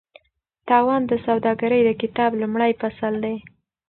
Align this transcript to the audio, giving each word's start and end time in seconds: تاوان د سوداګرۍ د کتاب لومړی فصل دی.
تاوان 0.67 1.01
د 1.07 1.13
سوداګرۍ 1.25 1.81
د 1.85 1.91
کتاب 2.01 2.31
لومړی 2.41 2.71
فصل 2.81 3.13
دی. 3.23 3.35